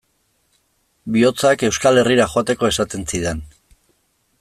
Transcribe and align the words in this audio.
Bihotzak 1.17 1.67
Euskal 1.69 2.03
Herrira 2.03 2.27
joateko 2.33 2.73
esaten 2.75 3.07
zidan. 3.15 3.49